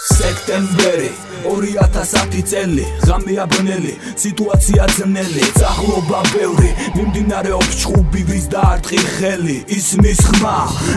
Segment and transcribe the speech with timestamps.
[0.00, 1.10] სექტემბერი
[1.44, 3.92] 2010 წელი ღამე აბნელი
[4.22, 10.54] სიტუაცია ძნელი წახლობა ბევრი მიმდინარეობს ჩხუბი ვის დაარტყი ხელი ისმის ხმა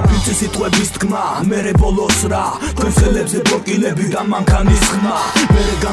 [0.08, 5.18] ვიცი სიტყვების თქმა მერე ბოლოს რა თქვენსელებზე ბოკილები და მანქანის ხმა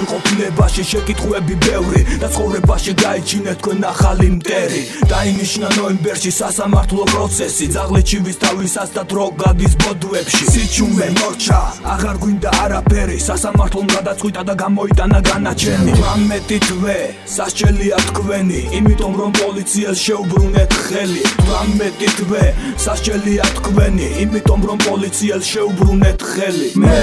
[0.00, 4.82] განყოფილებაში შეკითხვები ბევრი და ცხოვრებაში გაიჩინე თქვენ ახალი მტერი.
[5.12, 11.60] დაინიშნა ნოემბერში სასამართლო პროცესი ძაღლეთში ვის თავისას და დრო გადის ბოდუებში სიჩუმე მორჩა
[11.94, 15.92] აღარ გვინდა არაფერი სასამართლომ გადაწყვიტა და გამოიტანა განაჩენი.
[16.00, 16.98] 18 თვე
[17.36, 21.22] სასჯელია თქვენი იმიტომ რომ პოლიციას შეუბრუნეთ ხელი.
[21.60, 22.44] 18 თვე
[22.84, 26.68] სასჯელია თქვენი იმიტომ რომ პოლიციას შეუბრუნეთ ხელი.
[26.80, 26.96] მე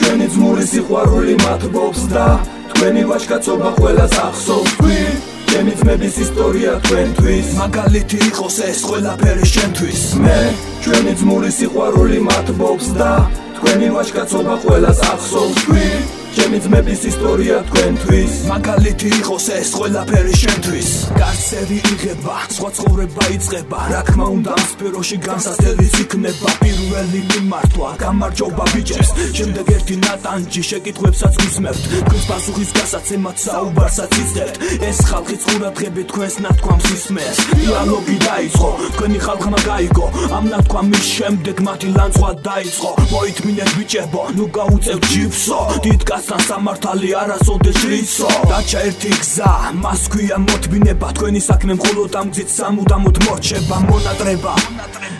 [0.00, 2.26] ჩვენი ძმური სიყვარული მათბობს და
[2.72, 4.70] თქვენი ვაჟკაცობა ყველას ახსოვს.
[4.80, 5.12] თქვენ
[5.50, 7.46] ჩემი ძმების ისტორია თქვენთვის.
[7.60, 10.00] მაგალითი იყოს ეს ყველაფერი შენთვის.
[10.24, 10.38] მე
[10.84, 13.10] ჩვენი ძმური სიყვარული მათბობს და
[13.56, 15.56] თქვენი ვაჟკაცობა ყველას ახსოვს.
[15.60, 16.00] თქვენ
[16.36, 18.32] ჩემი ძმების ისტორია თქვენთვის.
[18.54, 20.88] მაგალითი იყოს ეს ყველაფერი შენთვის.
[21.20, 26.50] გარსევი იღება სხვა ცხოვრება იწყება რა თქმა უნდა ამ სფეროში განსასწრებიც იქნება
[26.90, 29.10] პირველი მიმართვა გამარჯობა ბიჭებს.
[29.38, 34.54] შემდეგ ერთი ნატანჯი შეკითხვებსაც გისმევთ თქვენს პასუხის გასაცემად საუბარსაც იცდეთ.
[34.90, 40.06] ეს ხალხი ცხოვრადღები თქვენს ნათქვამს ისმეს დიალოგი დაიწყო თქვენი ხალხმა გაიგო.
[40.36, 42.90] ამ ნათქვამის შემდეგ მათი ლანცვა დაიწყო.
[43.14, 48.30] მოითმინეთ ბიჭებო ნუ გაუწევთ ჯიფსო დიდ კაცთან სამართალი არასოდეს რიცო.
[48.50, 49.50] დაჩა ერთი გზა
[49.82, 51.08] მას ქვია მოთმინება.
[51.14, 54.52] თქვენი საქმე მხოლოდ ამ გზით სამუდამოდ მორჩება მონატრება.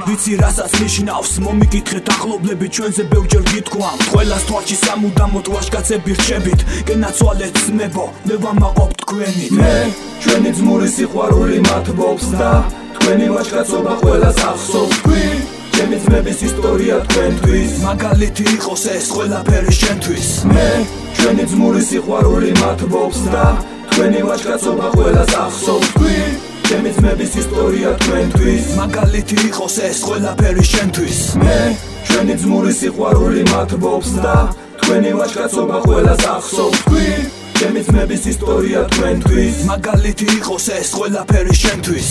[0.07, 6.61] ვიცი რასაც ნიშნავს მომიკითხეთ ახლობლები ჩვენზე ბევრჯერ გითქვამ ყველას თვალში სამუდამოდ ვაშკაცები რჩებით.
[6.89, 9.47] გენაცვალეთ ძმებო მე ვამაყობ თქვენი.
[9.61, 9.75] მე
[10.25, 12.53] ჩვენი ძმური სიყვარული მათბობს და
[12.97, 14.97] თქვენი ვაშკაცობა ყველას ახსოვს.
[15.05, 15.37] თქვენ
[15.77, 17.71] ჩემი ძმების ისტორია თქვენთვის.
[17.85, 20.69] მაგალითი იყოს ეს ყველაფერი შენთვის მე
[21.21, 23.45] ჩვენი ძმური სიყვარული მათბობს და
[23.91, 25.89] თქვენი ვაჟკაცობა ყველას ახსოვს.
[25.93, 28.65] თქვენ ჩემი ძმების ისტორია თქვენთვის.
[28.79, 31.19] მაგალითი იყოს ეს ყველაფერი შენთვის.
[31.43, 31.59] მე
[32.07, 34.37] ჩვენი ძმური სიყვარული მათბობს და
[34.79, 36.79] თქვენი ვაჟკაცობა ყველას ახსოვს.
[36.87, 37.21] თქვენ
[37.59, 39.55] ჩემი ძმების ისტორია თქვენთვის.
[39.73, 42.09] მაგალითი იყოს ეს ყველაფერი შენთვის